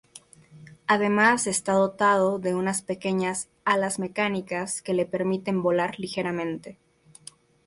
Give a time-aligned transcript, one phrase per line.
[0.87, 6.79] Además está dotado de unas pequeñas alas mecánicas que le permiten volar ligeramente.